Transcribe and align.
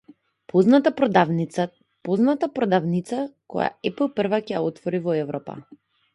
Позната 0.51 0.91
продавницата 1.01 2.47
која 2.57 3.67
Епл 3.93 4.11
прва 4.23 4.43
ќе 4.49 4.57
ја 4.57 4.65
отвори 4.73 5.05
во 5.07 5.17
Европа 5.21 5.59